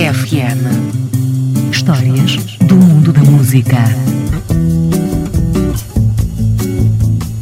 FM. 0.00 1.70
Histórias 1.70 2.36
do 2.60 2.74
mundo 2.74 3.12
da 3.12 3.20
música. 3.20 3.76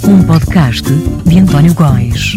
Um 0.03 0.25
podcast 0.25 0.93
de 1.25 1.39
António 1.39 1.73
Góis. 1.75 2.37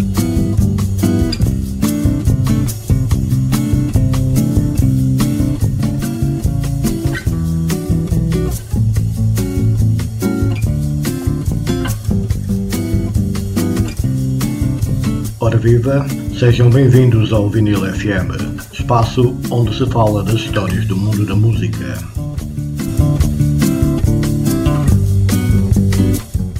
Ora 15.40 15.58
viva, 15.58 16.06
sejam 16.38 16.70
bem-vindos 16.70 17.32
ao 17.32 17.50
Vinil 17.50 17.84
FM, 17.92 18.51
espaço 18.92 19.34
onde 19.50 19.74
se 19.74 19.86
fala 19.86 20.22
das 20.22 20.34
histórias 20.34 20.84
do 20.84 20.94
mundo 20.94 21.24
da 21.24 21.34
música. 21.34 21.98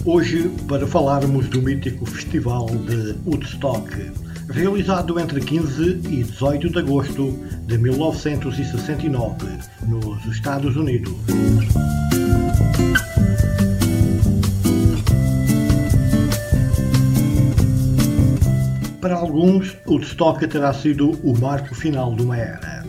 Hoje, 0.07 0.51
para 0.67 0.87
falarmos 0.87 1.47
do 1.51 1.61
mítico 1.61 2.07
Festival 2.07 2.71
de 2.71 3.17
Woodstock, 3.27 3.87
realizado 4.49 5.21
entre 5.21 5.43
15 5.43 6.01
e 6.09 6.25
18 6.25 6.71
de 6.71 6.79
agosto 6.79 7.39
de 7.67 7.77
1969, 7.77 9.47
nos 9.87 10.25
Estados 10.25 10.75
Unidos. 10.75 11.13
Para 19.03 19.17
alguns, 19.17 19.77
o 19.85 19.95
Woodstock 19.95 20.47
terá 20.47 20.73
sido 20.73 21.11
o 21.25 21.37
marco 21.37 21.75
final 21.75 22.15
de 22.15 22.23
uma 22.23 22.37
era. 22.37 22.85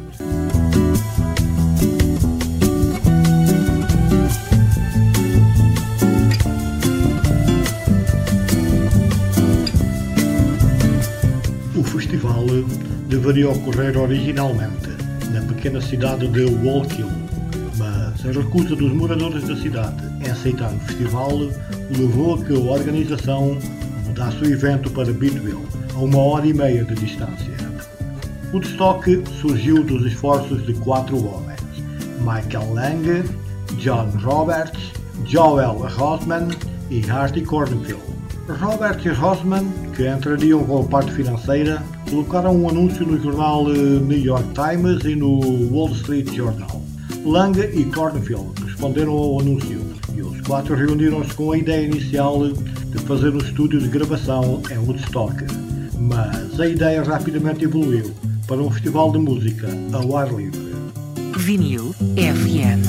O 11.76 11.84
festival 11.84 12.46
deveria 13.10 13.50
ocorrer 13.50 13.98
originalmente 13.98 14.90
na 15.32 15.42
pequena 15.42 15.82
cidade 15.82 16.28
de 16.28 16.46
Wallkill, 16.64 17.10
mas 17.76 18.24
a 18.24 18.32
recusa 18.32 18.76
dos 18.76 18.94
moradores 18.94 19.48
da 19.48 19.56
cidade 19.56 20.04
em 20.24 20.30
aceitar 20.30 20.72
o 20.72 20.80
festival 20.82 21.32
levou 21.90 22.36
a 22.36 22.46
que 22.46 22.54
a 22.54 22.60
organização 22.60 23.58
mudasse 24.06 24.44
o 24.44 24.54
evento 24.54 24.92
para 24.92 25.12
Bidwell, 25.12 25.66
a 25.96 26.00
uma 26.00 26.18
hora 26.18 26.48
e 26.48 26.54
meia 26.54 26.84
de 26.84 26.96
distância. 26.96 27.54
O 28.52 28.58
Woodstock 28.58 29.24
surgiu 29.42 29.84
dos 29.84 30.06
esforços 30.06 30.66
de 30.66 30.74
quatro 30.74 31.18
homens: 31.18 31.62
Michael 32.20 32.74
Lang, 32.74 33.24
John 33.78 34.10
Roberts, 34.22 34.92
Joel 35.26 35.88
Rosman 35.96 36.50
e 36.90 37.02
Hardy 37.10 37.42
Cornfield. 37.42 38.14
Robert 38.48 39.00
e 39.06 39.10
Rosman, 39.10 39.66
que 39.96 40.06
entrariam 40.06 40.64
com 40.66 40.82
a 40.82 40.84
parte 40.84 41.12
financeira, 41.14 41.82
colocaram 42.10 42.56
um 42.56 42.70
anúncio 42.70 43.06
no 43.06 43.22
jornal 43.22 43.66
New 43.66 44.20
York 44.20 44.50
Times 44.54 45.04
e 45.06 45.16
no 45.16 45.40
Wall 45.74 45.92
Street 45.92 46.30
Journal. 46.34 46.82
Lang 47.24 47.58
e 47.58 47.86
Cornfield 47.86 48.52
responderam 48.66 49.14
ao 49.14 49.40
anúncio 49.40 49.80
e 50.14 50.22
os 50.22 50.42
quatro 50.42 50.76
reuniram-se 50.76 51.34
com 51.34 51.54
a 51.54 51.58
ideia 51.58 51.86
inicial 51.86 52.50
de 52.50 52.98
fazer 53.00 53.34
um 53.34 53.38
estúdio 53.38 53.80
de 53.80 53.88
gravação 53.88 54.62
em 54.70 54.78
Woodstock. 54.78 55.63
Mas 56.04 56.60
a 56.60 56.68
ideia 56.68 57.02
rapidamente 57.02 57.64
evoluiu 57.64 58.14
para 58.46 58.58
um 58.58 58.70
festival 58.70 59.12
de 59.14 59.20
música 59.20 59.68
ao 59.94 60.18
ar 60.18 60.34
livre. 60.34 60.74
Vinil 61.38 61.96
FM. 62.18 62.84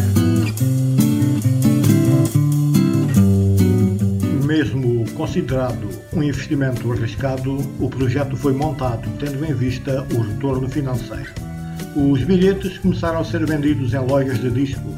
Mesmo 4.44 5.08
considerado 5.12 5.88
um 6.12 6.22
investimento 6.24 6.90
arriscado, 6.90 7.56
o 7.78 7.88
projeto 7.88 8.36
foi 8.36 8.52
montado 8.52 9.08
tendo 9.20 9.44
em 9.44 9.54
vista 9.54 10.04
o 10.12 10.20
retorno 10.20 10.68
financeiro. 10.68 11.30
Os 11.94 12.20
bilhetes 12.24 12.78
começaram 12.78 13.20
a 13.20 13.24
ser 13.24 13.46
vendidos 13.46 13.94
em 13.94 13.98
lojas 13.98 14.40
de 14.40 14.50
discos 14.50 14.94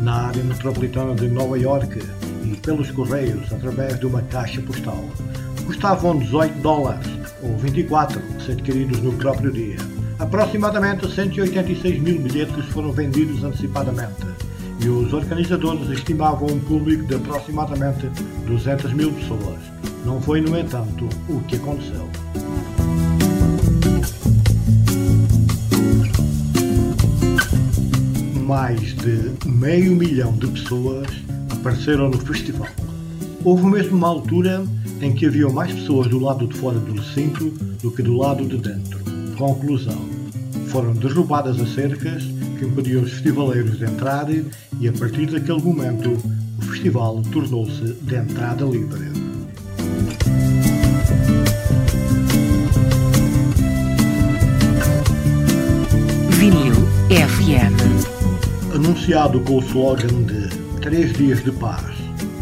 na 0.00 0.26
área 0.26 0.42
metropolitana 0.42 1.14
de 1.14 1.28
Nova 1.28 1.56
York 1.56 2.00
e 2.44 2.56
pelos 2.56 2.90
correios 2.90 3.52
através 3.52 3.98
de 4.00 4.06
uma 4.06 4.22
caixa 4.22 4.60
postal. 4.60 5.04
Custavam 5.66 6.18
18 6.18 6.60
dólares 6.60 7.19
ou 7.42 7.56
24 7.56 8.20
se 8.44 8.52
adquiridos 8.52 9.00
no 9.00 9.12
próprio 9.14 9.50
dia. 9.50 9.76
Aproximadamente 10.18 11.10
186 11.10 12.00
mil 12.00 12.20
bilhetes 12.20 12.64
foram 12.66 12.92
vendidos 12.92 13.42
antecipadamente 13.42 14.26
e 14.82 14.88
os 14.88 15.12
organizadores 15.12 15.88
estimavam 15.90 16.48
um 16.48 16.60
público 16.60 17.04
de 17.04 17.14
aproximadamente 17.14 18.06
200 18.46 18.92
mil 18.92 19.12
pessoas. 19.12 19.58
Não 20.04 20.20
foi, 20.20 20.40
no 20.40 20.58
entanto, 20.58 21.08
o 21.28 21.40
que 21.42 21.56
aconteceu. 21.56 22.08
Mais 28.46 28.80
de 28.96 29.32
meio 29.46 29.94
milhão 29.94 30.32
de 30.32 30.46
pessoas 30.48 31.06
apareceram 31.50 32.08
no 32.08 32.18
festival. 32.18 32.68
Houve 33.42 33.64
mesmo 33.66 33.96
uma 33.96 34.08
altura 34.08 34.64
em 35.00 35.14
que 35.14 35.26
havia 35.26 35.48
mais 35.48 35.72
pessoas 35.72 36.08
do 36.08 36.18
lado 36.18 36.46
de 36.46 36.54
fora 36.56 36.78
do 36.78 36.92
recinto 36.92 37.48
do 37.82 37.90
que 37.90 38.02
do 38.02 38.16
lado 38.16 38.44
de 38.44 38.58
dentro. 38.58 39.00
Conclusão: 39.36 39.98
foram 40.68 40.92
derrubadas 40.92 41.58
as 41.58 41.74
cercas 41.74 42.22
que 42.58 42.66
impediam 42.66 43.02
os 43.02 43.12
festivaleiros 43.12 43.78
de 43.78 43.84
entrar 43.84 44.28
e 44.30 44.88
a 44.88 44.92
partir 44.92 45.26
daquele 45.26 45.62
momento 45.62 46.16
o 46.58 46.62
festival 46.62 47.22
tornou-se 47.32 47.94
de 48.02 48.14
entrada 48.14 48.64
livre. 48.66 49.10
Vinil 56.28 56.74
FM. 57.10 58.74
Anunciado 58.74 59.40
com 59.40 59.56
o 59.56 59.60
slogan 59.60 60.22
de 60.24 60.48
Três 60.80 61.12
Dias 61.14 61.42
de 61.42 61.52
Paz, 61.52 61.99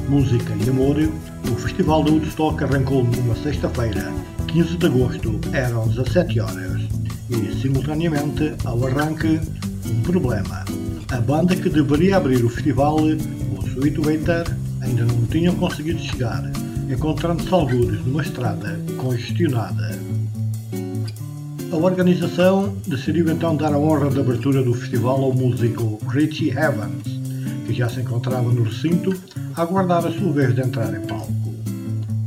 Música 0.08 0.54
e 0.64 0.70
Amor, 0.70 0.96
o 0.96 1.54
Festival 1.56 2.02
de 2.02 2.10
Woodstock 2.12 2.64
arrancou 2.64 3.04
numa 3.04 3.36
sexta-feira, 3.36 4.10
15 4.46 4.78
de 4.78 4.86
agosto, 4.86 5.38
eram 5.52 5.86
17 5.86 6.40
horas, 6.40 6.82
e 7.28 7.60
simultaneamente 7.60 8.54
ao 8.64 8.86
arranque, 8.86 9.38
um 9.84 10.00
problema. 10.00 10.64
A 11.10 11.20
banda 11.20 11.54
que 11.54 11.68
deveria 11.68 12.16
abrir 12.16 12.42
o 12.42 12.48
festival, 12.48 12.96
o 12.96 13.66
Sweet 13.66 14.00
Waiter, 14.00 14.56
ainda 14.80 15.04
não 15.04 15.26
tinham 15.26 15.54
conseguido 15.56 15.98
chegar, 15.98 16.42
encontrando-se 16.90 17.52
algures 17.52 18.02
numa 18.06 18.22
estrada 18.22 18.80
congestionada. 18.96 19.98
A 21.70 21.76
organização 21.76 22.74
decidiu 22.86 23.30
então 23.30 23.54
dar 23.54 23.74
a 23.74 23.78
honra 23.78 24.08
de 24.08 24.18
abertura 24.18 24.62
do 24.62 24.72
festival 24.72 25.22
ao 25.22 25.34
músico 25.34 25.98
Richie 26.08 26.50
Evans, 26.50 27.17
que 27.68 27.74
já 27.74 27.86
se 27.86 28.00
encontrava 28.00 28.50
no 28.50 28.62
recinto 28.62 29.14
a 29.54 29.60
aguardar 29.60 30.06
a 30.06 30.10
sua 30.10 30.32
vez 30.32 30.54
de 30.54 30.62
entrar 30.62 30.92
em 30.94 31.06
palco. 31.06 31.54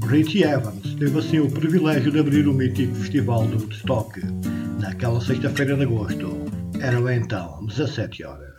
Richie 0.07 0.43
Evans 0.43 0.93
teve 0.99 1.17
assim 1.17 1.39
o 1.39 1.49
privilégio 1.49 2.11
de 2.11 2.19
abrir 2.19 2.47
o 2.47 2.53
mítico 2.53 2.93
festival 2.93 3.47
do 3.47 3.57
Woodstock 3.57 4.21
naquela 4.79 5.19
sexta-feira 5.19 5.75
de 5.75 5.81
agosto. 5.81 6.37
Eram 6.79 7.09
então 7.09 7.65
17 7.65 8.23
horas. 8.23 8.51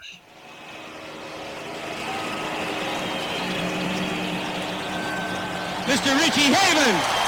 Mr. 5.87 6.15
Richie 6.15 6.53
Havens. 6.53 7.23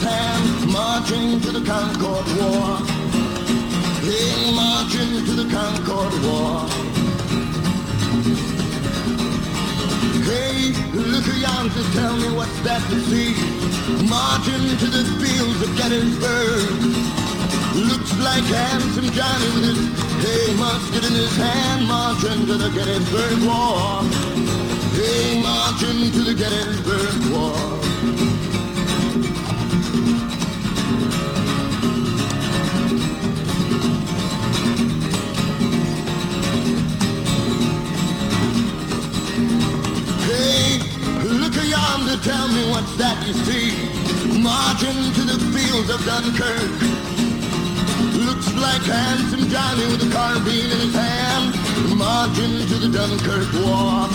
His 0.00 0.72
marching 0.72 1.40
to 1.40 1.50
the 1.50 1.64
Concord 1.64 2.26
War. 2.38 2.78
Hey, 4.06 4.54
marching 4.54 5.24
to 5.26 5.32
the 5.40 5.46
Concord 5.50 6.14
War. 6.22 6.62
Hey, 10.22 10.72
look 10.94 11.26
yonder, 11.40 11.84
tell 11.98 12.16
me 12.16 12.30
what's 12.36 12.58
that 12.62 12.82
to 12.90 12.98
see? 13.10 13.34
Marching 14.06 14.76
to 14.78 14.86
the 14.86 15.04
fields 15.18 15.60
of 15.66 15.70
Gettysburg. 15.76 17.18
Looks 17.74 18.12
like 18.18 18.44
handsome 18.44 19.10
Johnny 19.10 19.48
with 19.54 19.64
his 19.70 19.80
hay 20.22 20.54
musket 20.56 21.04
in 21.04 21.14
his 21.14 21.36
hand, 21.36 21.86
marching 21.86 22.46
to 22.46 22.54
the 22.54 22.70
Gettysburg 22.70 23.38
War. 23.46 24.02
Hey, 24.94 25.42
marching 25.42 26.10
to 26.12 26.22
the 26.22 26.34
Gettysburg 26.34 27.32
War. 27.32 27.78
Tell 42.28 42.48
me 42.48 42.68
what's 42.68 42.94
that 43.00 43.16
you 43.26 43.32
see? 43.48 43.72
Marching 44.44 45.00
to 45.16 45.22
the 45.24 45.38
fields 45.48 45.88
of 45.88 46.04
Dunkirk. 46.04 46.72
Looks 48.28 48.52
like 48.52 48.84
handsome 48.84 49.48
Johnny 49.48 49.86
with 49.88 50.04
a 50.04 50.10
carbine 50.12 50.68
in 50.68 50.80
his 50.84 50.94
hand, 50.94 51.56
marching 51.96 52.68
to 52.68 52.76
the 52.84 52.90
Dunkirk 52.92 53.48
War. 53.64 54.12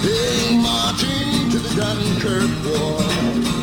Hey, 0.00 0.56
marching 0.56 1.50
to 1.52 1.58
the 1.60 1.72
Dunkirk 1.76 2.52
War. 2.64 3.61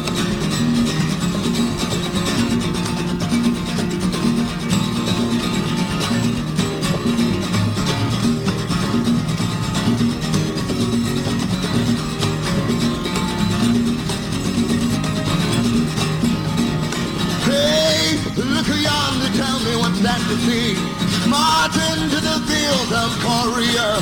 That 20.03 20.21
to 20.31 20.35
see. 20.47 20.79
Marching 21.27 22.07
to 22.07 22.19
the 22.23 22.37
field 22.47 22.91
of 22.95 23.09
Korea. 23.19 23.99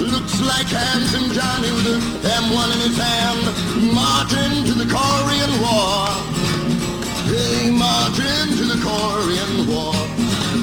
Looks 0.00 0.40
like 0.40 0.66
handsome 0.66 1.28
Johnny 1.36 1.70
with 1.76 1.86
an 1.92 2.00
M1 2.24 2.68
in 2.72 2.80
his 2.88 2.96
hand. 2.96 3.42
Marching 3.92 4.64
to 4.64 4.74
the 4.80 4.88
Korean 4.88 5.52
War. 5.60 6.08
Hey, 7.28 7.70
marching 7.70 8.48
to 8.56 8.64
the 8.72 8.78
Korean 8.80 9.52
War. 9.68 9.92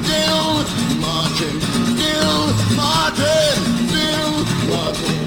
Still 0.03 0.65
marching, 0.97 1.57
still 1.93 2.41
marching, 2.75 3.61
still 3.89 4.33
marching. 4.73 5.19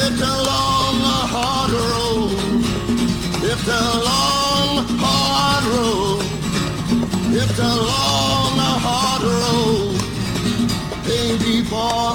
It's 0.00 0.20
a 0.20 0.36
long, 0.48 0.96
hard 1.28 1.72
road. 1.72 2.07
It's 3.60 3.66
a 3.66 3.70
long, 3.70 4.86
hard 5.02 5.64
road. 5.74 6.22
It's 7.34 7.58
a 7.58 7.74
long, 7.90 8.56
hard 8.86 9.22
road. 9.22 9.98
Baby 11.04 11.62
boy, 11.68 12.14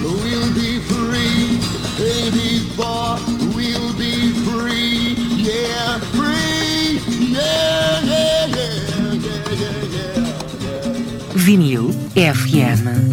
we'll 0.00 0.54
be 0.54 0.78
free. 0.86 1.58
Baby 1.98 2.62
boy, 2.76 3.18
we'll 3.54 3.92
be 3.98 4.32
free. 4.46 5.18
Yeah, 5.42 5.98
free. 6.14 7.00
Yeah, 7.18 8.00
yeah, 8.04 8.46
yeah, 8.46 9.10
yeah, 9.12 9.50
yeah, 9.50 9.90
yeah. 9.90 10.14
yeah. 10.14 11.34
Vinil 11.34 11.90
FM. 12.14 13.10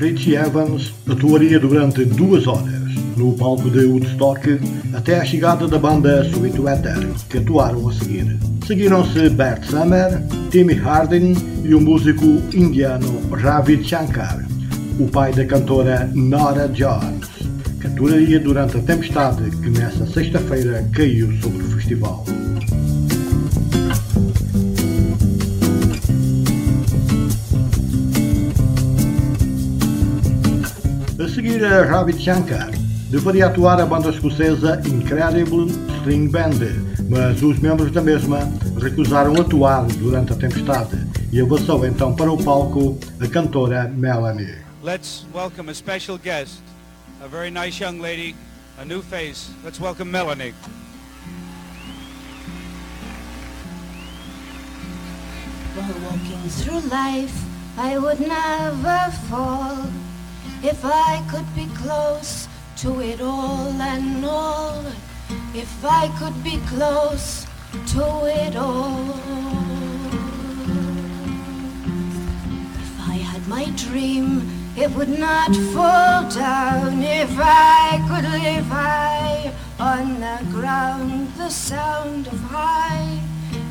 Richie 0.00 0.36
Evans 0.36 0.99
atuaria 1.12 1.58
durante 1.58 2.04
duas 2.04 2.46
horas 2.46 2.80
no 3.20 3.32
palco 3.32 3.70
de 3.70 3.84
Woodstock 3.84 4.58
até 4.94 5.20
a 5.20 5.24
chegada 5.24 5.68
da 5.68 5.78
banda 5.78 6.24
Sweet 6.24 6.58
Weather, 6.58 7.08
que 7.28 7.38
atuaram 7.38 7.88
a 7.88 7.92
seguir. 7.92 8.38
Seguiram-se 8.66 9.28
Bert 9.28 9.64
Summer, 9.64 10.22
Timmy 10.50 10.74
Hardin 10.74 11.34
e 11.62 11.74
o 11.74 11.80
músico 11.80 12.24
indiano 12.54 13.20
Ravi 13.30 13.84
Shankar, 13.84 14.42
o 14.98 15.06
pai 15.06 15.32
da 15.34 15.44
cantora 15.44 16.10
Nora 16.14 16.68
Jones, 16.68 17.28
que 17.80 17.86
atuaria 17.86 18.40
durante 18.40 18.78
a 18.78 18.82
tempestade 18.82 19.50
que 19.56 19.68
nessa 19.68 20.06
sexta-feira 20.06 20.88
caiu 20.92 21.30
sobre 21.42 21.62
o 21.62 21.70
festival. 21.72 22.24
A 31.60 31.62
seguir 31.62 31.74
a 31.74 31.84
Ravi 31.84 32.18
Shankar 32.18 32.70
deveria 33.10 33.48
atuar 33.48 33.78
a 33.78 33.84
banda 33.84 34.08
escocesa 34.08 34.80
Incredible 34.86 35.66
String 35.98 36.28
Band, 36.28 36.56
mas 37.10 37.42
os 37.42 37.58
membros 37.58 37.92
da 37.92 38.00
mesma 38.00 38.50
recusaram 38.80 39.38
atuar 39.38 39.84
durante 39.98 40.32
a 40.32 40.36
tempestade 40.36 40.96
e 41.30 41.38
avançou 41.38 41.84
então 41.84 42.16
para 42.16 42.32
o 42.32 42.42
palco 42.42 42.98
a 43.20 43.28
cantora 43.28 43.86
Melanie. 43.94 44.56
Let's 44.82 45.26
welcome 45.34 45.70
a 45.70 45.74
special 45.74 46.16
guest, 46.16 46.62
a 47.22 47.28
very 47.28 47.50
nice 47.50 47.78
young 47.78 48.00
lady, 48.00 48.34
a 48.80 48.84
new 48.86 49.02
face. 49.02 49.50
Let's 49.62 49.78
welcome 49.78 50.10
Melanie. 50.10 50.54
While 55.74 55.92
walking 56.10 56.48
through 56.48 56.88
life, 56.88 57.34
I 57.76 57.98
would 57.98 58.18
never 58.18 59.12
fall 59.28 60.09
if 60.62 60.84
I 60.84 61.24
could 61.30 61.54
be 61.54 61.66
close 61.74 62.48
to 62.78 63.00
it 63.00 63.20
all 63.20 63.72
and 63.80 64.24
all. 64.24 64.84
If 65.54 65.84
I 65.84 66.08
could 66.18 66.42
be 66.44 66.58
close 66.66 67.46
to 67.94 68.26
it 68.26 68.56
all. 68.56 69.10
If 72.84 73.08
I 73.08 73.16
had 73.30 73.46
my 73.48 73.64
dream, 73.76 74.50
it 74.76 74.90
would 74.92 75.08
not 75.08 75.54
fall 75.72 76.28
down. 76.30 77.02
If 77.02 77.30
I 77.38 78.04
could 78.08 78.28
live 78.30 78.66
high 78.66 79.52
on 79.78 80.20
the 80.20 80.38
ground, 80.50 81.32
the 81.36 81.48
sound 81.48 82.26
of 82.26 82.38
high 82.40 83.20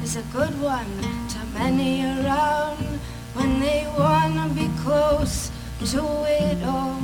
is 0.03 0.15
a 0.15 0.24
good 0.34 0.60
one 0.60 1.01
to 1.29 1.39
many 1.53 2.03
around 2.03 3.00
when 3.34 3.60
they 3.60 3.86
wanna 3.98 4.50
be 4.55 4.69
close 4.84 5.51
to 5.86 6.03
it 6.27 6.62
all. 6.65 7.00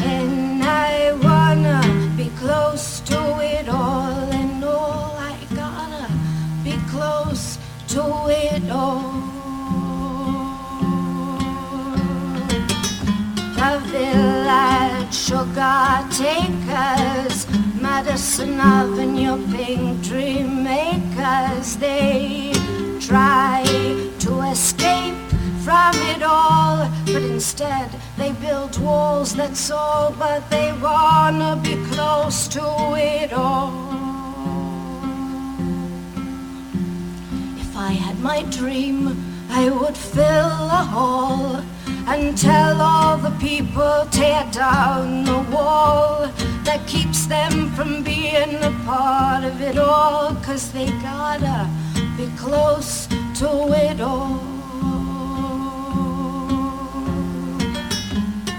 And 0.00 0.62
I 0.62 1.12
wanna 1.22 1.80
be 2.16 2.30
close 2.38 3.00
to 3.00 3.20
it 3.40 3.68
all, 3.68 4.30
and 4.30 4.62
all 4.62 5.16
I 5.16 5.36
gotta 5.54 6.08
be 6.62 6.76
close 6.90 7.58
to 7.88 8.02
it 8.28 8.70
all. 8.70 9.02
The 13.56 13.78
village 13.92 15.14
sugar 15.14 16.04
takers, 16.10 17.46
pink 19.52 20.02
dream 20.02 20.62
makers, 20.62 21.76
they 21.76 22.52
try 23.00 23.64
to 24.20 24.40
escape 24.42 25.17
from 25.68 25.94
it 26.14 26.22
all, 26.22 26.90
but 27.04 27.22
instead 27.22 27.90
they 28.16 28.32
build 28.44 28.80
walls, 28.80 29.34
that's 29.34 29.70
all, 29.70 30.14
but 30.18 30.40
they 30.48 30.72
wanna 30.80 31.60
be 31.62 31.76
close 31.92 32.48
to 32.48 32.64
it 32.96 33.34
all. 33.34 33.70
If 37.64 37.76
I 37.76 37.92
had 38.04 38.18
my 38.20 38.44
dream, 38.44 38.98
I 39.50 39.68
would 39.68 39.94
fill 39.94 40.54
a 40.80 40.84
hall 40.94 41.62
and 42.12 42.38
tell 42.38 42.80
all 42.80 43.18
the 43.18 43.34
people 43.48 44.06
tear 44.10 44.48
down 44.50 45.24
the 45.24 45.42
wall 45.54 46.32
that 46.64 46.80
keeps 46.86 47.26
them 47.26 47.70
from 47.76 48.02
being 48.02 48.54
a 48.70 48.72
part 48.86 49.44
of 49.44 49.60
it 49.60 49.76
all, 49.76 50.34
cause 50.36 50.72
they 50.72 50.86
gotta 51.10 51.68
be 52.16 52.26
close 52.38 53.06
to 53.40 53.50
it 53.86 54.00
all. 54.00 54.47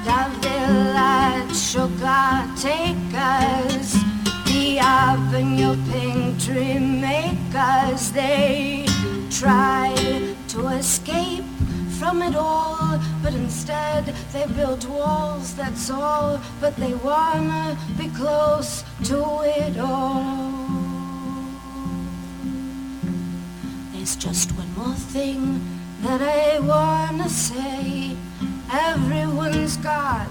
The 0.09 0.25
village 0.41 1.55
sugar 1.55 2.33
takers, 2.57 3.93
the 4.47 4.79
avenue 4.79 5.75
pink 5.91 6.39
dream 6.39 6.99
makers, 6.99 8.11
they 8.11 8.87
try 9.29 9.93
to 10.47 10.67
escape 10.69 11.43
from 11.99 12.23
it 12.23 12.35
all, 12.35 12.99
but 13.21 13.35
instead 13.35 14.05
they 14.33 14.47
built 14.47 14.83
walls, 14.87 15.53
that's 15.53 15.91
all. 15.91 16.39
But 16.59 16.75
they 16.77 16.95
wanna 16.95 17.77
be 17.95 18.07
close 18.09 18.83
to 19.09 19.43
it 19.43 19.77
all. 19.77 20.25
There's 23.93 24.15
just 24.15 24.53
one 24.53 24.73
more 24.75 24.99
thing 25.13 25.61
that 26.01 26.19
I 26.19 26.57
wanna 26.61 27.29
say. 27.29 28.17
Everyone's 28.71 29.77
got 29.77 30.29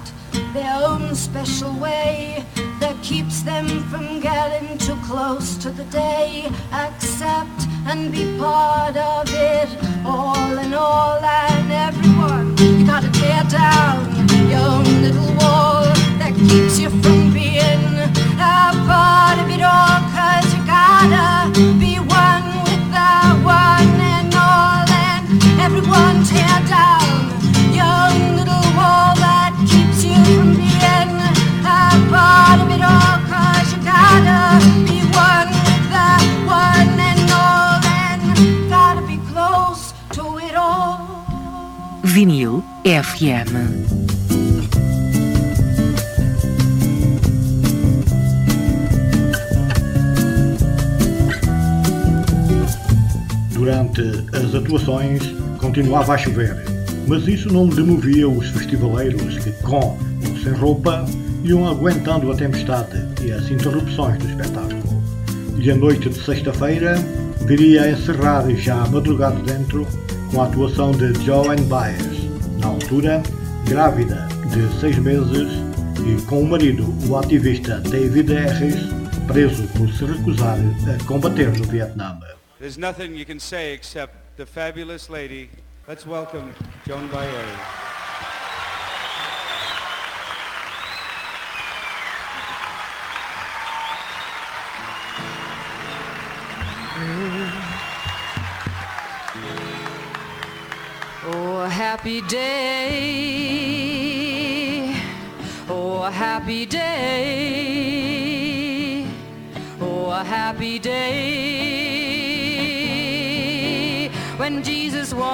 their 0.52 0.72
own 0.84 1.12
special 1.16 1.72
way 1.80 2.44
that 2.78 2.96
keeps 3.02 3.42
them 3.42 3.66
from 3.90 4.20
getting 4.20 4.78
too 4.78 4.96
close 5.04 5.56
to 5.56 5.70
the 5.70 5.82
day. 5.84 6.48
Accept 6.72 7.66
and 7.86 8.12
be 8.12 8.38
part 8.38 8.96
of 8.96 9.28
it, 9.32 9.68
all 10.04 10.56
in 10.56 10.72
all 10.72 11.18
and 11.18 11.72
everyone. 11.72 12.56
You 12.58 12.86
gotta 12.86 13.10
tear 13.10 13.42
down 13.50 14.28
your 14.48 14.60
own 14.60 15.02
little 15.02 15.32
wall 15.40 15.82
that 16.20 16.32
keeps 16.48 16.78
you 16.78 16.90
from 16.90 17.32
being 17.32 17.98
a 18.38 18.70
part 18.86 19.38
of 19.42 19.50
it 19.50 19.62
all, 19.62 19.98
cause 20.14 20.46
you 20.54 20.62
gotta 20.64 21.50
be 21.80 21.98
one 21.98 22.46
with 22.66 22.84
the 22.94 23.14
one 23.42 23.98
and 24.14 24.32
all, 24.34 24.86
and 24.86 25.26
everyone 25.60 26.22
tear 26.24 26.62
down 26.68 27.07
Vinil 42.18 42.64
FM. 42.84 43.54
Durante 53.52 54.02
as 54.32 54.52
atuações 54.52 55.22
continuava 55.60 56.14
a 56.14 56.18
chover, 56.18 56.67
mas 57.08 57.26
isso 57.26 57.50
não 57.50 57.66
demovia 57.66 58.28
os 58.28 58.48
festivaleiros 58.50 59.38
que, 59.38 59.50
com 59.62 59.98
ou 60.28 60.38
sem 60.44 60.52
roupa, 60.52 61.06
iam 61.42 61.66
aguentando 61.66 62.30
a 62.30 62.36
tempestade 62.36 63.08
e 63.24 63.32
as 63.32 63.50
interrupções 63.50 64.18
do 64.18 64.28
espetáculo. 64.28 65.02
E 65.58 65.70
a 65.70 65.74
noite 65.74 66.10
de 66.10 66.22
sexta-feira 66.22 66.96
viria 67.46 67.84
a 67.84 67.90
encerrar 67.90 68.48
já 68.56 68.86
madrugado 68.86 69.42
dentro 69.42 69.86
com 70.30 70.42
a 70.42 70.46
atuação 70.46 70.92
de 70.92 71.14
Joan 71.24 71.56
Baez, 71.62 72.28
na 72.60 72.68
altura 72.68 73.22
grávida 73.66 74.28
de 74.52 74.80
seis 74.80 74.98
meses 74.98 75.48
e 76.06 76.22
com 76.26 76.42
o 76.42 76.48
marido, 76.48 76.84
o 77.08 77.16
ativista 77.16 77.80
David 77.80 78.32
Harris, 78.32 78.76
preso 79.26 79.66
por 79.68 79.90
se 79.92 80.04
recusar 80.04 80.58
a 80.58 81.04
combater 81.04 81.48
no 81.56 81.64
Vietnã. 81.64 82.18
There's 82.58 82.76
nothing 82.76 83.16
you 83.16 83.24
can 83.24 83.38
say 83.38 83.72
except 83.72 84.14
the 84.36 84.44
fabulous 84.44 85.08
lady. 85.08 85.48
Let's 85.88 86.04
welcome 86.04 86.54
Joan 86.86 87.08
Baez. 87.08 87.32
Oh, 101.24 101.62
a 101.64 101.68
happy 101.70 102.20
day. 102.20 102.44
Oh, 105.70 106.02
a 106.02 106.10
happy 106.10 106.66
day. 106.66 107.96
Oh, 109.80 110.10
a 110.10 110.22
happy 110.22 110.78
day. 110.78 111.77
When 114.48 114.62
Jesus 114.64 115.12
wash. 115.12 115.28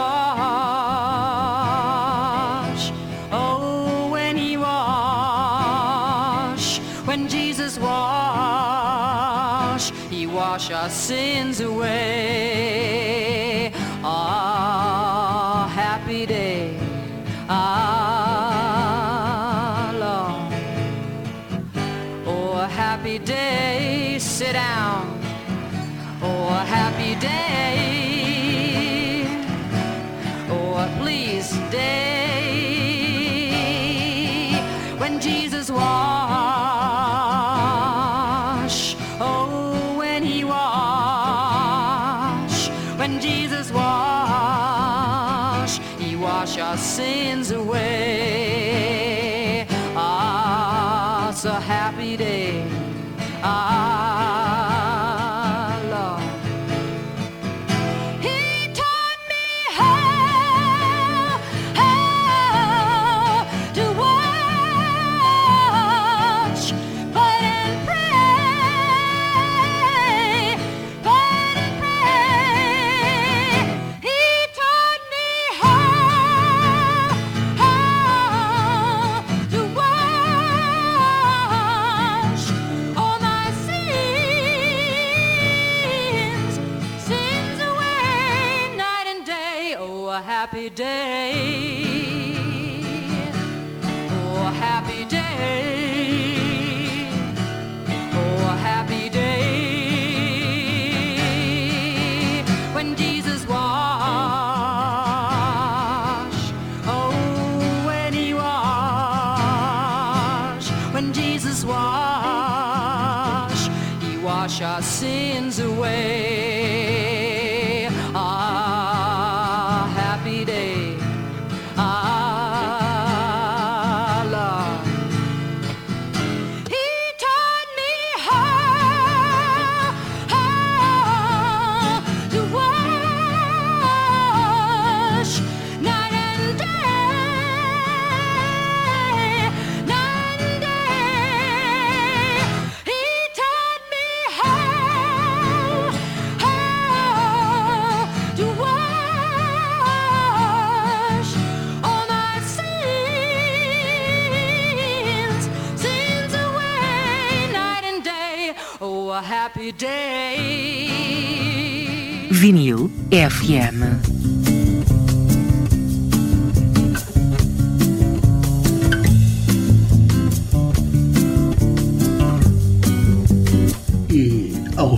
Oh, 3.30 4.09
when 4.11 4.37
he 4.37 4.56
wash. 4.56 4.78
When 7.06 7.28
Jesus 7.28 7.78
wash. 7.78 9.12
He 10.11 10.26
wash 10.26 10.73
our 10.73 10.88
sins 10.90 11.61
away. 11.61 12.90
Ah, 14.02 15.71
happy 15.73 16.26
day. 16.26 16.76
Ah, 17.49 18.75
Lord. 19.94 20.52
Oh, 22.26 22.66
happy 22.66 23.21
day. 23.21 24.18
Sit 24.18 24.54
down. 24.54 25.06
Oh, 26.21 26.49
happy 26.66 27.14
day. 27.21 27.84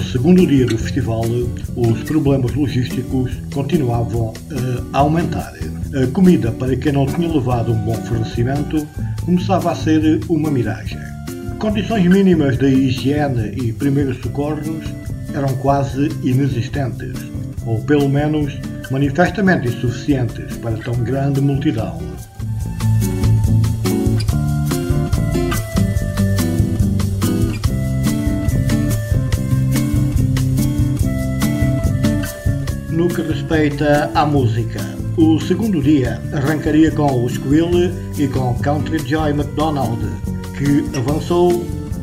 Segundo 0.00 0.46
dia 0.46 0.66
do 0.66 0.76
festival, 0.78 1.24
os 1.76 2.02
problemas 2.02 2.54
logísticos 2.54 3.30
continuavam 3.52 4.34
a 4.92 4.98
aumentar. 4.98 5.52
A 5.94 6.06
comida, 6.12 6.50
para 6.52 6.76
quem 6.76 6.92
não 6.92 7.06
tinha 7.06 7.32
levado 7.32 7.72
um 7.72 7.78
bom 7.84 7.94
fornecimento, 7.94 8.86
começava 9.24 9.72
a 9.72 9.74
ser 9.74 10.20
uma 10.28 10.50
miragem. 10.50 10.98
Condições 11.58 12.06
mínimas 12.06 12.58
de 12.58 12.66
higiene 12.66 13.54
e 13.56 13.72
primeiros 13.72 14.18
socorros 14.18 14.84
eram 15.34 15.54
quase 15.56 16.08
inexistentes, 16.22 17.14
ou 17.64 17.80
pelo 17.82 18.08
menos 18.08 18.58
manifestamente 18.90 19.68
insuficientes 19.68 20.56
para 20.58 20.76
tão 20.78 20.94
grande 20.96 21.40
multidão. 21.40 21.98
No 33.06 33.14
que 33.14 33.22
respeita 33.22 34.10
à 34.16 34.26
música, 34.26 34.80
o 35.16 35.38
segundo 35.38 35.80
dia 35.80 36.20
arrancaria 36.32 36.90
com 36.90 37.24
o 37.24 37.30
Squill 37.30 37.70
e 38.18 38.26
com 38.26 38.52
Country 38.58 38.98
Joy 38.98 39.30
McDonald, 39.30 40.00
que 40.58 40.84
avançou 40.98 41.52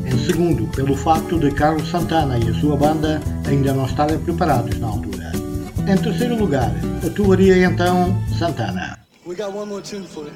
em 0.06 0.18
segundo 0.24 0.66
pelo 0.68 0.96
facto 0.96 1.38
de 1.38 1.50
Carlos 1.50 1.90
Santana 1.90 2.38
e 2.38 2.48
a 2.48 2.54
sua 2.54 2.74
banda 2.74 3.20
ainda 3.46 3.74
não 3.74 3.84
estarem 3.84 4.18
preparados 4.18 4.78
na 4.78 4.86
altura. 4.86 5.30
Em 5.86 5.98
terceiro 5.98 6.36
lugar, 6.36 6.72
atuaria 7.06 7.66
então 7.66 8.18
Santana. 8.38 8.98
We 9.26 9.34
got 9.34 9.54
one 9.54 9.68
more 9.68 9.82
tune 9.82 10.06
for 10.06 10.24
you. 10.24 10.32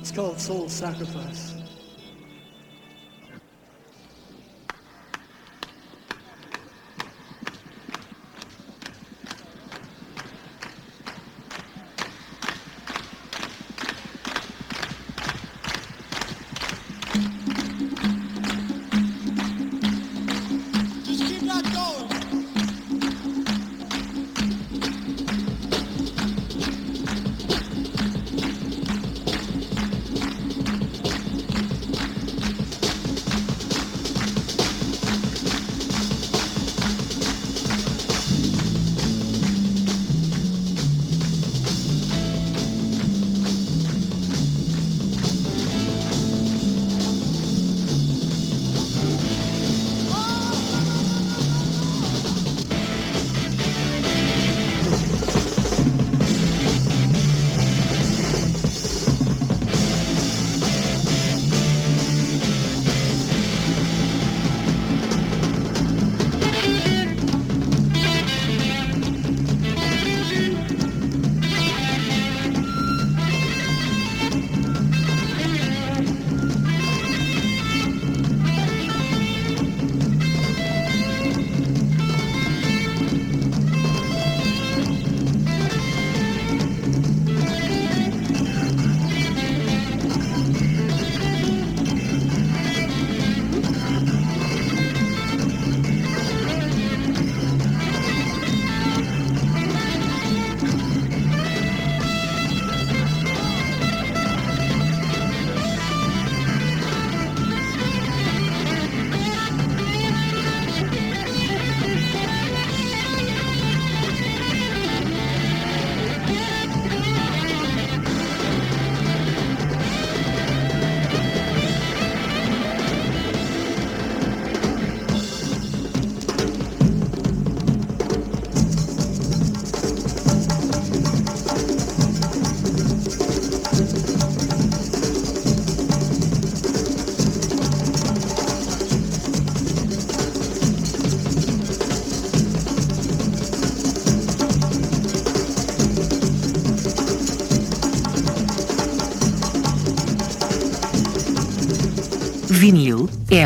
It's 0.00 0.12
called 0.12 0.38
Soul 0.38 0.68
Sacrifice. 0.68 1.53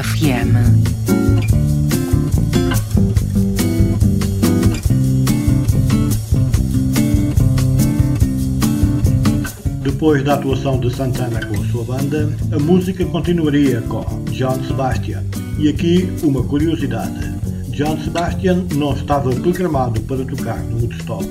FM. 0.02 0.54
Depois 9.82 10.22
da 10.22 10.34
atuação 10.34 10.78
de 10.78 10.94
Santana 10.94 11.44
com 11.44 11.60
a 11.60 11.66
sua 11.66 11.82
banda, 11.82 12.32
a 12.52 12.58
música 12.60 13.04
continuaria 13.06 13.80
com 13.82 14.04
John 14.30 14.62
Sebastian. 14.64 15.24
E 15.58 15.68
aqui 15.68 16.08
uma 16.22 16.44
curiosidade: 16.44 17.34
John 17.70 17.98
Sebastian 17.98 18.66
não 18.76 18.94
estava 18.94 19.30
programado 19.34 20.00
para 20.02 20.24
tocar 20.24 20.60
no 20.60 20.82
Woodstock. 20.82 21.28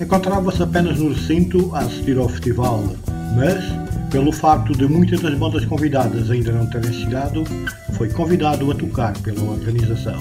Encontrava-se 0.00 0.62
apenas 0.62 0.98
no 0.98 1.12
recinto 1.12 1.74
a 1.74 1.80
assistir 1.80 2.16
ao 2.18 2.28
festival, 2.28 2.84
mas 3.34 3.64
pelo 4.16 4.32
facto 4.32 4.72
de 4.72 4.88
muitas 4.88 5.20
das 5.20 5.34
bandas 5.34 5.66
convidadas 5.66 6.30
ainda 6.30 6.50
não 6.50 6.64
terem 6.70 6.90
chegado, 6.90 7.44
foi 7.98 8.08
convidado 8.08 8.70
a 8.70 8.74
tocar 8.74 9.12
pela 9.18 9.42
organização. 9.42 10.18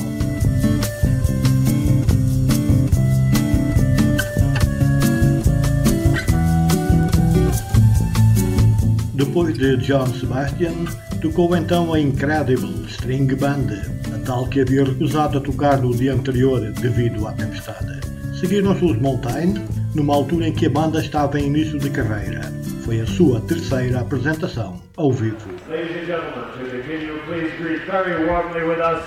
Depois 9.13 9.57
de 9.57 9.77
John 9.77 10.07
Sebastian, 10.07 10.73
tocou 11.21 11.55
então 11.55 11.93
a 11.93 11.97
Incredible 11.97 12.85
String 12.89 13.33
Band, 13.35 13.79
a 14.13 14.19
tal 14.25 14.45
que 14.47 14.59
havia 14.59 14.83
recusado 14.83 15.37
a 15.37 15.41
tocar 15.41 15.77
no 15.77 15.95
dia 15.95 16.13
anterior 16.13 16.59
devido 16.81 17.25
à 17.25 17.31
tempestade. 17.31 18.01
Seguiram-se 18.37 18.83
os 18.83 18.99
Mountain, 18.99 19.53
numa 19.93 20.13
altura 20.13 20.49
em 20.49 20.51
que 20.51 20.65
a 20.65 20.69
banda 20.69 20.99
estava 20.99 21.39
em 21.39 21.47
início 21.47 21.79
de 21.79 21.89
carreira. 21.89 22.54
Foi 22.85 23.01
a 23.01 23.07
sua 23.07 23.41
terceira 23.41 24.01
apresentação 24.01 24.79
ao 24.95 25.11
vivo. 25.11 25.49
Ladies 25.67 25.97
and 25.97 26.05
gentlemen, 26.05 26.51
to 26.53 26.59
continue, 26.69 27.19
please 27.25 27.51
greet 27.57 27.83
very 27.87 28.27
warmly 28.27 28.63
with 28.63 28.79
us, 28.79 29.03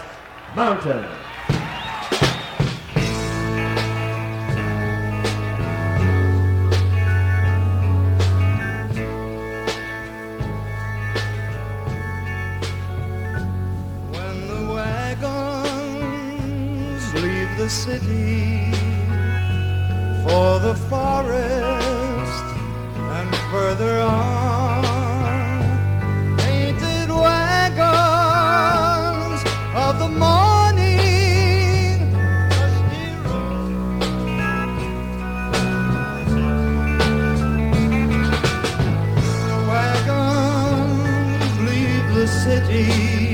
Mountain. 0.57 1.05
When 14.11 14.49
the 14.49 14.63
wagons 14.75 15.55
leave 17.15 17.57
the 17.57 17.69
city 17.71 18.73
for 20.25 20.59
the 20.59 20.75
forest 20.91 21.58
further 23.69 24.01
on. 24.01 24.83
Painted 26.39 27.11
wagons 27.11 27.81
of 29.75 29.99
the 29.99 30.09
morning, 30.09 31.99
dusty. 32.49 33.05
Wagons 39.69 41.55
leave 41.69 42.07
the 42.15 42.27
city. 42.27 43.28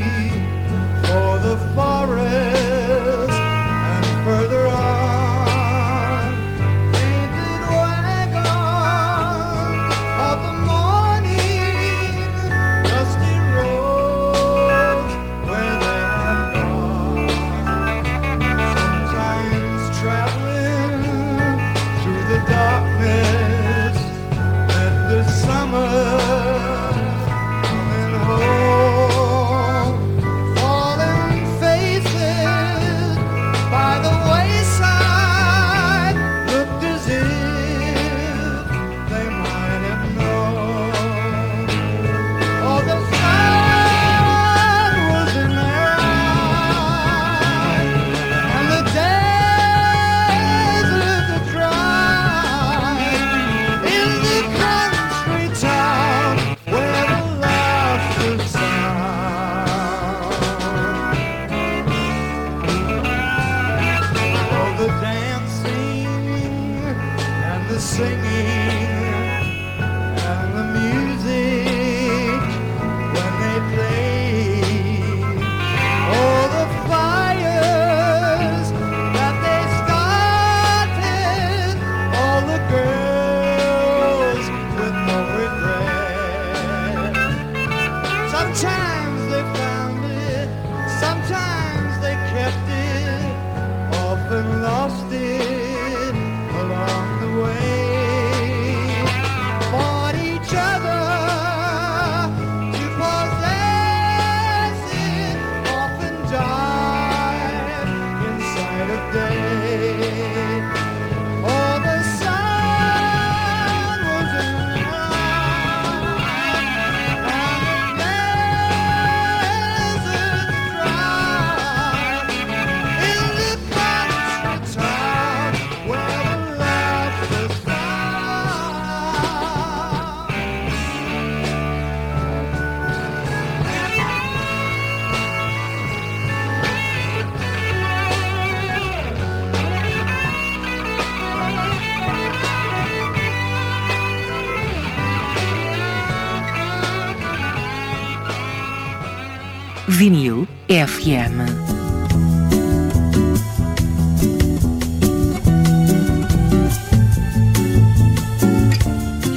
Vinil 149.97 150.49
FM. 150.67 151.39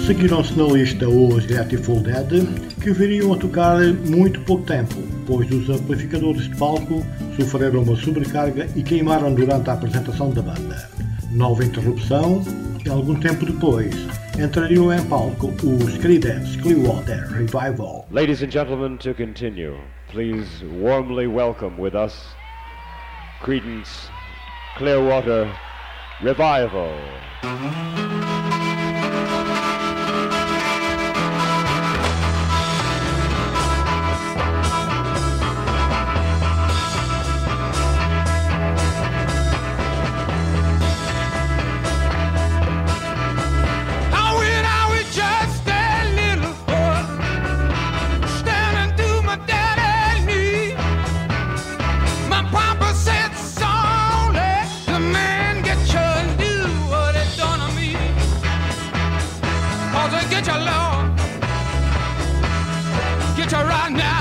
Seguiram-se 0.07 0.57
na 0.57 0.63
lista 0.63 1.05
é 1.05 1.07
é 1.07 1.11
os 1.11 1.45
Grateful 1.45 1.99
Dead, 1.99 2.47
que 2.81 2.91
viriam 2.91 3.33
a 3.33 3.37
tocar 3.37 3.79
muito 4.09 4.41
pouco 4.41 4.63
tempo, 4.63 4.95
pois 5.27 5.47
os 5.51 5.69
amplificadores 5.69 6.49
de 6.49 6.55
palco 6.55 7.05
sofreram 7.35 7.83
uma 7.83 7.95
sobrecarga 7.95 8.67
e 8.75 8.81
queimaram 8.81 9.35
durante 9.35 9.69
a 9.69 9.73
apresentação 9.73 10.31
da 10.31 10.41
banda. 10.41 10.89
Nova 11.33 11.63
interrupção, 11.63 12.43
e 12.83 12.89
algum 12.89 13.13
tempo 13.13 13.45
depois, 13.45 13.93
palco 15.09 15.47
os 15.47 15.97
Creedence 15.97 16.61
Clearwater 16.61 17.27
Revival. 17.31 18.05
Ladies 18.11 18.43
and 18.43 18.51
gentlemen, 18.51 18.99
to 18.99 19.15
continue, 19.15 19.75
please 20.09 20.63
warmly 20.63 21.25
welcome 21.25 21.75
with 21.75 21.95
us 21.95 22.35
Creedence 23.41 23.89
Clearwater 24.77 25.51
Revival. 26.21 26.95
to 63.49 63.55
run 63.55 63.93
now. 63.93 64.16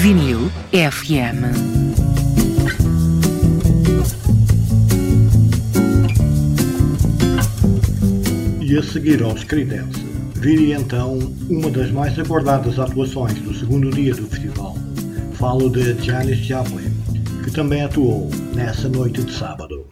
FM. 0.00 1.44
E 8.62 8.78
a 8.78 8.82
seguir 8.82 9.22
aos 9.22 9.44
Creedence, 9.44 10.02
viria 10.36 10.76
então 10.76 11.18
uma 11.50 11.70
das 11.70 11.90
mais 11.90 12.18
aguardadas 12.18 12.78
atuações 12.78 13.34
do 13.40 13.54
segundo 13.54 13.90
dia 13.90 14.14
do 14.14 14.26
festival. 14.26 14.74
Falo 15.34 15.68
de 15.68 16.02
Janis 16.02 16.38
Joplin, 16.38 16.90
que 17.44 17.50
também 17.50 17.82
atuou 17.82 18.30
nessa 18.54 18.88
noite 18.88 19.22
de 19.22 19.34
sábado. 19.34 19.89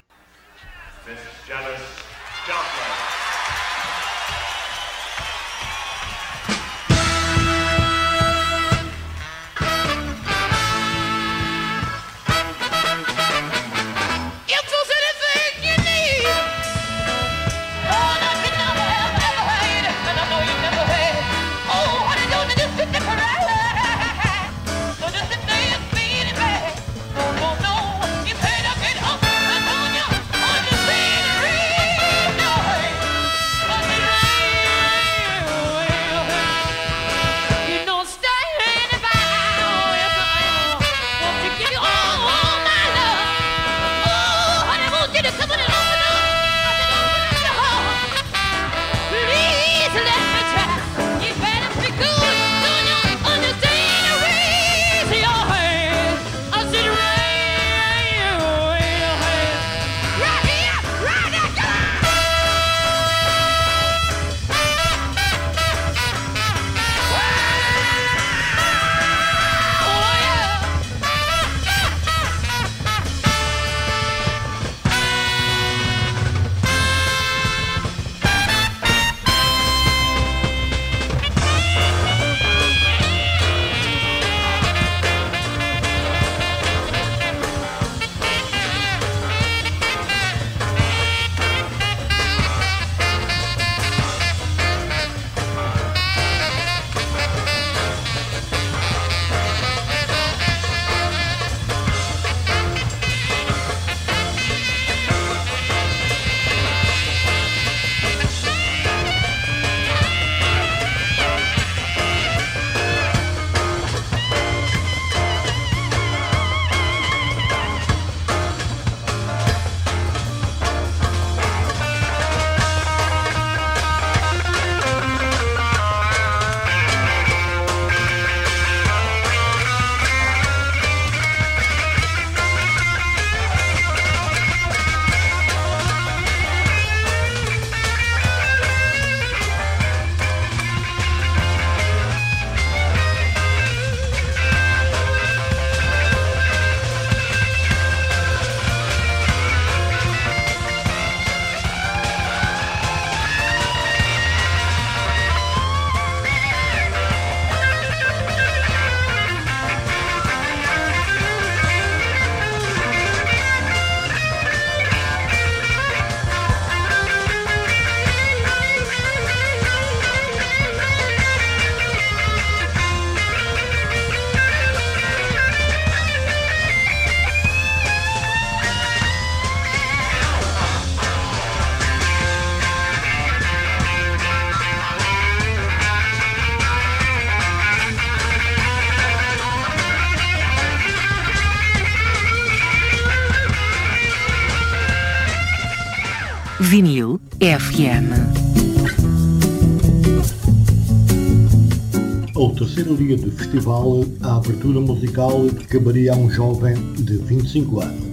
Ao 202.38 202.50
terceiro 202.50 202.96
dia 202.96 203.16
do 203.16 203.32
festival, 203.32 204.04
a 204.22 204.36
abertura 204.36 204.80
musical 204.80 205.40
caberia 205.68 206.12
a 206.12 206.16
um 206.16 206.30
jovem 206.30 206.76
de 206.94 207.16
25 207.16 207.80
anos. 207.80 208.04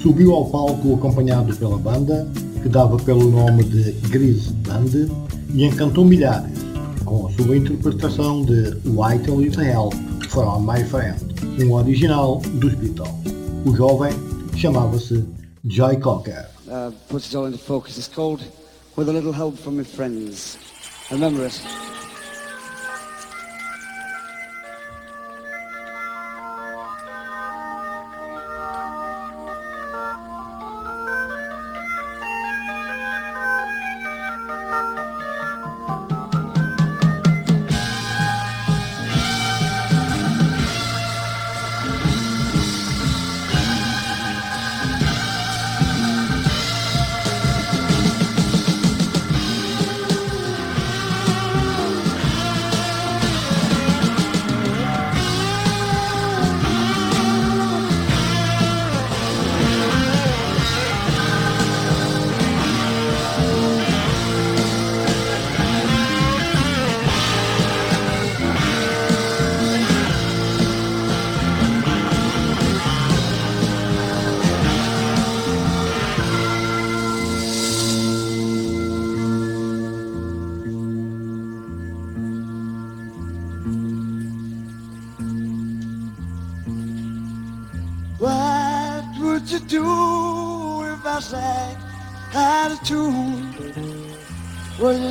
Subiu 0.00 0.32
ao 0.32 0.46
palco 0.48 0.94
acompanhado 0.94 1.52
pela 1.56 1.76
banda, 1.76 2.30
que 2.62 2.68
dava 2.68 2.96
pelo 2.98 3.28
nome 3.28 3.64
de 3.64 3.90
Grease 4.10 4.52
Band, 4.52 5.10
e 5.52 5.64
encantou 5.64 6.04
milhares 6.04 6.52
com 7.04 7.26
a 7.26 7.32
sua 7.32 7.56
interpretação 7.56 8.44
de 8.44 8.76
White 8.86 9.28
is 9.44 9.58
Hell 9.58 9.90
from 10.28 10.60
My 10.60 10.84
Friend, 10.84 11.18
um 11.60 11.72
original 11.72 12.40
dos 12.60 12.74
Beatles. 12.74 13.10
O 13.66 13.74
jovem 13.74 14.12
chamava-se 14.56 15.24
Joy 15.64 15.96
Cocker. 15.96 16.46
uh, 16.68 16.92
puts 17.08 17.26
it 17.26 17.36
all 17.36 17.48
into 17.48 17.58
focus. 17.58 17.98
It's 17.98 18.06
called 18.06 18.40
With 18.96 19.08
a 19.08 19.12
Little 19.12 19.32
Help 19.32 19.58
from 19.58 19.78
My 19.78 19.84
Friends. 19.84 20.56
Remember 21.10 21.44
it. 21.44 21.60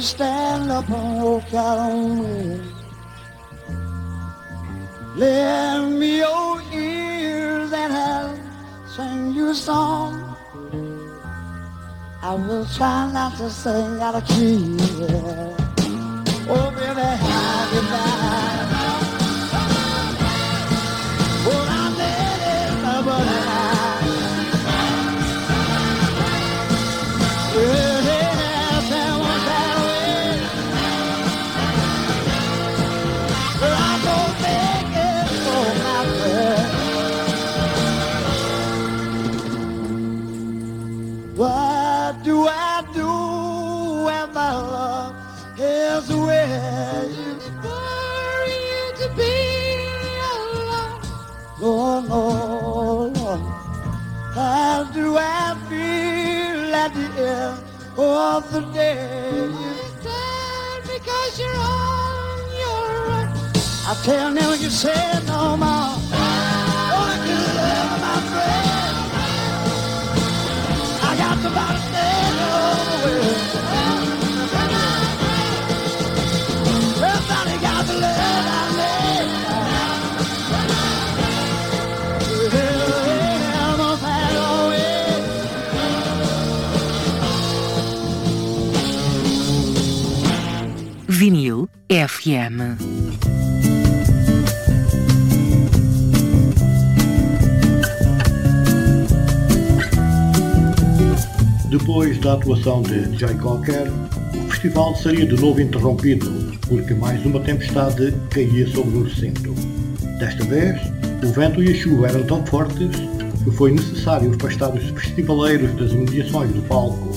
Stand 0.07 0.71
up 0.71 0.89
and 0.89 1.21
walk 1.21 1.53
out 1.53 1.79
on 1.79 2.23
me? 2.23 2.61
Lend 5.17 5.99
me 5.99 6.17
your 6.19 6.61
ears 6.73 7.73
and 7.73 7.91
I'll 7.91 8.39
sing 8.87 9.33
you 9.33 9.49
a 9.49 9.55
song. 9.55 10.23
I 12.21 12.33
will 12.35 12.65
try 12.77 13.11
not 13.11 13.37
to 13.37 13.49
sing 13.49 13.99
out 13.99 14.15
of 14.15 14.25
key. 14.25 14.77
Oh, 16.49 16.71
baby, 16.77 17.07
how 17.23 17.73
you 17.73 18.46
at 56.87 56.93
the 56.93 57.21
end 57.21 57.59
of 57.97 58.51
the 58.51 58.61
day? 58.73 59.49
It's 59.71 60.03
sad 60.03 60.81
because 60.83 61.39
you're 61.39 61.49
on 61.49 62.39
your 62.63 62.89
own. 63.11 63.27
I 63.89 63.93
tell 64.03 64.33
them 64.33 64.61
you 64.61 64.69
said 64.69 65.25
no 65.27 65.57
more. 65.57 65.86
Vinil 91.29 91.67
FM. 91.89 92.79
Depois 101.69 102.17
da 102.19 102.31
atuação 102.31 102.81
de 102.81 103.13
Joy 103.19 103.35
Cocker, 103.39 103.91
o 104.35 104.49
festival 104.49 104.95
seria 104.95 105.25
de 105.25 105.35
novo 105.35 105.59
interrompido, 105.59 106.31
porque 106.65 106.93
mais 106.93 107.25
uma 107.25 107.41
tempestade 107.41 108.13
caía 108.29 108.65
sobre 108.67 108.97
o 108.97 109.03
recinto. 109.03 109.53
Desta 110.19 110.45
vez, 110.45 110.79
o 111.21 111.33
vento 111.33 111.61
e 111.61 111.73
a 111.73 111.75
chuva 111.75 112.07
eram 112.07 112.23
tão 112.23 112.45
fortes 112.45 112.95
que 113.43 113.51
foi 113.51 113.73
necessário 113.73 114.33
afastar 114.33 114.73
os 114.73 114.83
festivaleiros 114.91 115.75
das 115.75 115.91
imediações 115.91 116.51
do 116.51 116.61
palco, 116.69 117.11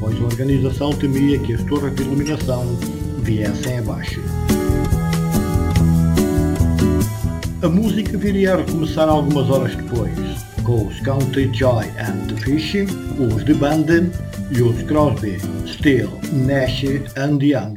pois 0.00 0.18
a 0.18 0.24
organização 0.24 0.94
temia 0.94 1.38
que 1.40 1.52
as 1.52 1.62
torres 1.64 1.94
de 1.94 2.04
iluminação 2.04 2.64
viessem 3.20 3.78
abaixo. 3.78 4.20
A 7.62 7.68
música 7.68 8.16
viria 8.16 8.54
a 8.54 8.56
recomeçar 8.56 9.08
algumas 9.08 9.50
horas 9.50 9.76
depois, 9.76 10.10
com 10.64 10.86
os 10.86 10.98
Country 11.00 11.50
Joy 11.52 11.84
and 11.98 12.26
the 12.28 12.40
Fishing, 12.40 12.86
os 13.18 13.44
The 13.44 13.54
Banden 13.54 14.10
e 14.50 14.62
os 14.62 14.82
Crosby, 14.84 15.38
Still, 15.66 16.10
Nash 16.32 16.84
and 17.16 17.38
Young. 17.42 17.76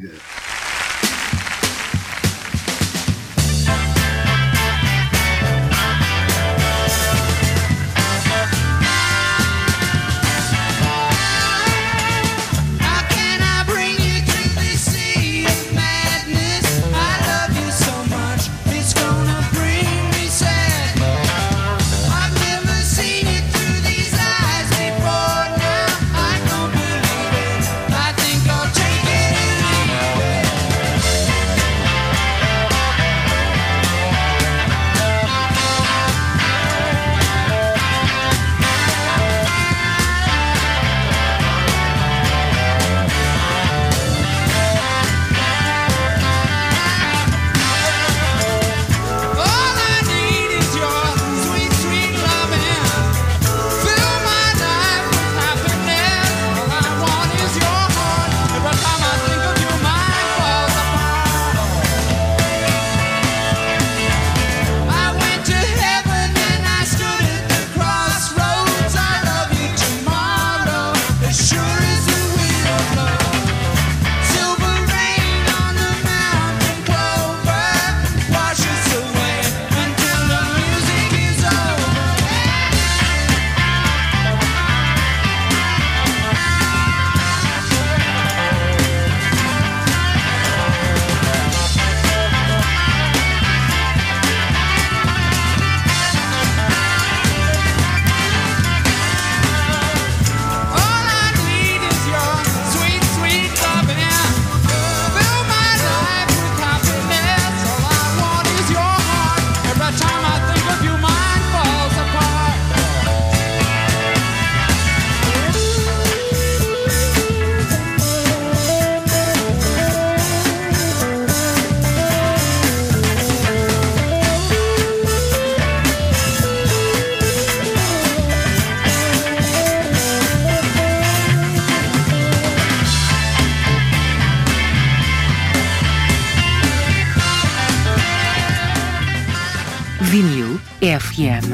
Vinil 140.03 140.59
FM. 140.81 141.49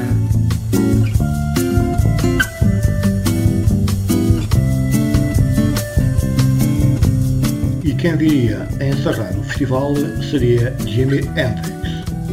E 7.84 7.94
quem 7.94 8.16
viria 8.16 8.68
a 8.80 8.84
encerrar 8.84 9.32
o 9.38 9.44
festival 9.44 9.94
seria 10.30 10.76
Jimi 10.86 11.18
Hendrix. 11.18 11.70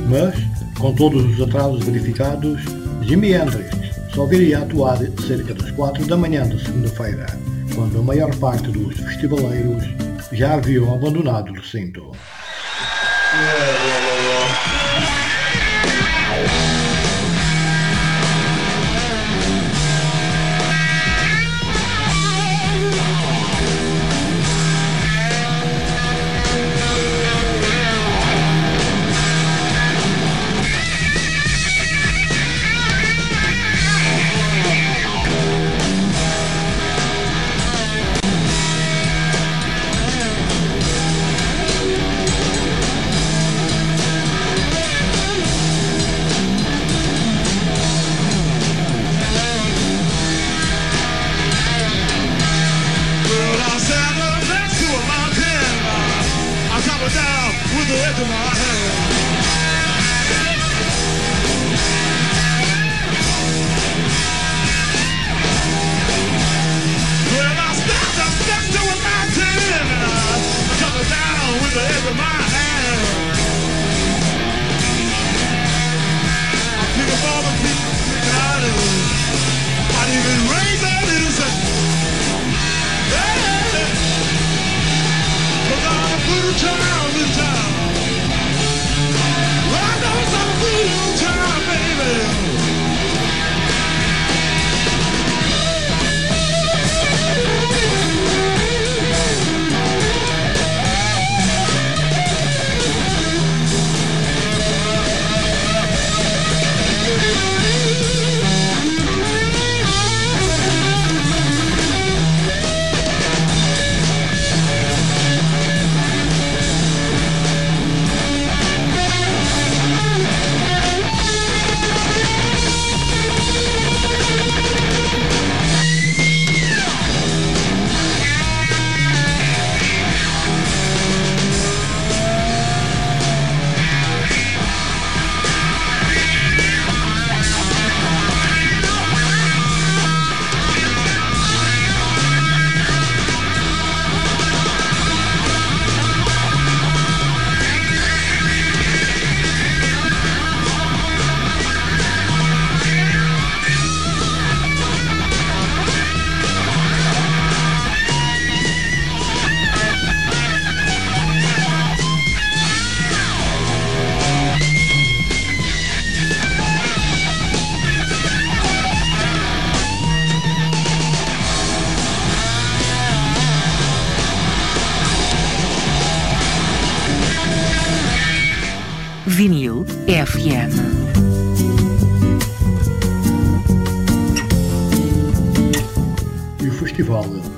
Mas, 0.10 0.36
com 0.80 0.94
todos 0.96 1.24
os 1.24 1.42
atrasos 1.42 1.84
verificados, 1.84 2.62
Jimi 3.04 3.34
Hendrix 3.34 3.70
só 4.14 4.26
viria 4.26 4.60
a 4.60 4.62
atuar 4.64 4.98
cerca 5.28 5.54
das 5.54 5.72
4 5.72 6.06
da 6.08 6.18
manhã 6.18 6.48
de 6.50 6.62
segunda-feira, 6.64 7.28
quando 7.76 8.00
a 8.00 8.04
maior 8.04 8.36
parte 8.38 8.70
dos 8.72 8.98
festivaleiros 9.00 9.84
já 10.32 10.56
haviam 10.56 10.94
abandonado 10.94 11.52
o 11.52 11.56
recinto. 11.56 12.12
Well, 13.34 13.87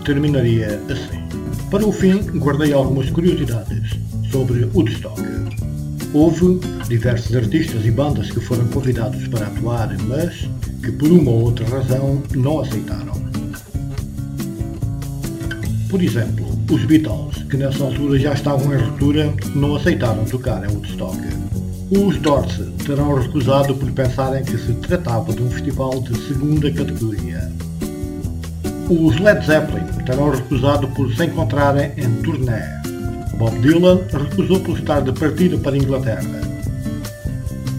terminaria 0.09 0.81
assim. 0.89 1.21
Para 1.69 1.85
o 1.85 1.91
fim, 1.91 2.19
guardei 2.39 2.73
algumas 2.73 3.11
curiosidades 3.11 3.91
sobre 4.31 4.65
Woodstock. 4.73 5.21
Houve 6.15 6.59
diversos 6.87 7.35
artistas 7.35 7.85
e 7.85 7.91
bandas 7.91 8.31
que 8.31 8.39
foram 8.39 8.65
convidados 8.69 9.27
para 9.27 9.45
atuar, 9.45 9.95
mas 10.07 10.49
que 10.83 10.91
por 10.93 11.11
uma 11.11 11.29
ou 11.29 11.43
outra 11.43 11.63
razão 11.67 12.23
não 12.35 12.61
aceitaram. 12.61 13.13
Por 15.87 16.01
exemplo, 16.01 16.47
os 16.71 16.83
Beatles, 16.85 17.43
que 17.47 17.57
nessa 17.57 17.83
altura 17.83 18.17
já 18.17 18.33
estavam 18.33 18.73
em 18.73 18.81
ruptura, 18.81 19.31
não 19.53 19.75
aceitaram 19.75 20.25
tocar 20.25 20.67
em 20.67 20.73
Woodstock. 20.73 21.19
Os 21.91 22.17
Doors 22.17 22.59
terão 22.83 23.13
recusado 23.13 23.75
por 23.75 23.91
pensarem 23.91 24.43
que 24.43 24.57
se 24.57 24.73
tratava 24.73 25.31
de 25.33 25.43
um 25.43 25.51
festival 25.51 26.01
de 26.01 26.17
segunda 26.27 26.71
categoria. 26.71 27.68
Os 28.89 29.19
Led 29.19 29.45
Zeppelin 29.45 29.85
terão 30.03 30.31
recusado 30.31 30.87
por 30.87 31.13
se 31.13 31.23
encontrarem 31.23 31.91
em 31.95 32.11
turnê. 32.23 32.59
Bob 33.37 33.55
Dylan 33.59 34.01
recusou 34.11 34.59
por 34.61 34.79
estar 34.79 35.01
de 35.01 35.11
partida 35.11 35.59
para 35.59 35.75
a 35.75 35.77
Inglaterra. 35.77 36.41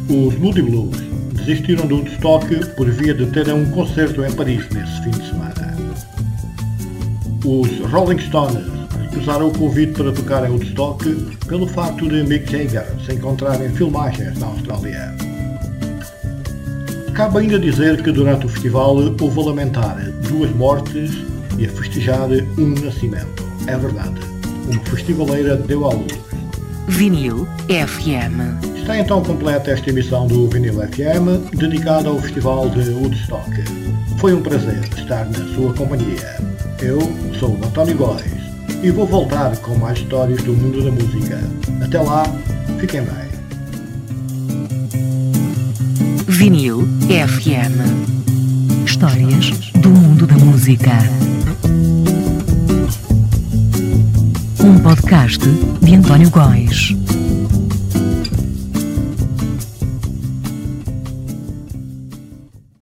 Os 0.08 0.38
Moody 0.38 0.62
Blues 0.62 0.96
desistiram 1.34 1.88
do 1.88 1.96
Woodstock 1.96 2.46
por 2.76 2.88
via 2.88 3.12
de 3.12 3.26
terem 3.26 3.54
um 3.54 3.68
concerto 3.72 4.24
em 4.24 4.30
Paris 4.30 4.64
nesse 4.70 5.02
fim 5.02 5.10
de 5.10 5.26
semana. 5.26 5.76
Os 7.44 7.90
Rolling 7.90 8.20
Stones 8.20 8.64
recusaram 9.10 9.48
o 9.48 9.58
convite 9.58 9.94
para 9.94 10.12
tocar 10.12 10.48
em 10.48 10.52
Woodstock 10.52 11.04
pelo 11.48 11.66
facto 11.66 12.08
de 12.08 12.22
Mick 12.22 12.48
Jagger 12.52 12.86
se 13.04 13.14
encontrar 13.14 13.60
em 13.60 13.70
filmagens 13.70 14.38
na 14.38 14.46
Austrália. 14.46 15.12
Cabe 17.14 17.40
ainda 17.40 17.58
dizer 17.58 18.00
que 18.00 18.12
durante 18.12 18.46
o 18.46 18.48
festival 18.48 18.94
houve 18.94 19.40
a 19.40 19.44
lamentar 19.44 20.09
duas 20.30 20.50
mortes 20.54 21.10
e 21.58 21.66
a 21.66 21.68
festejar 21.68 22.28
um 22.56 22.68
nascimento. 22.82 23.44
É 23.66 23.76
verdade, 23.76 24.20
uma 24.70 24.80
festivaleira 24.84 25.56
deu 25.56 25.84
à 25.86 25.92
luz. 25.92 26.18
Vinil 26.88 27.46
FM. 27.68 28.76
Está 28.76 28.98
então 28.98 29.22
completa 29.22 29.70
esta 29.70 29.90
emissão 29.90 30.26
do 30.26 30.48
Vinil 30.48 30.74
FM, 30.74 31.54
dedicada 31.56 32.08
ao 32.08 32.18
Festival 32.18 32.68
de 32.70 32.90
Woodstock. 32.90 33.50
Foi 34.18 34.34
um 34.34 34.42
prazer 34.42 34.82
estar 34.96 35.24
na 35.26 35.54
sua 35.54 35.72
companhia. 35.74 36.36
Eu 36.80 36.98
sou 37.38 37.50
o 37.50 37.64
António 37.64 37.96
Góes 37.96 38.24
e 38.82 38.90
vou 38.90 39.06
voltar 39.06 39.56
com 39.58 39.74
mais 39.76 39.98
histórias 39.98 40.42
do 40.42 40.52
mundo 40.52 40.82
da 40.82 40.90
música. 40.90 41.38
Até 41.84 42.00
lá, 42.00 42.24
fiquem 42.78 43.02
bem. 43.02 43.30
Vinil 46.26 46.88
FM. 47.08 48.86
Histórias 48.86 49.69
mundo 50.20 50.26
da 50.26 50.44
música. 50.44 50.90
Um 54.62 54.78
podcast 54.80 55.46
de 55.82 55.94
António 55.94 56.30
Góes. 56.30 56.94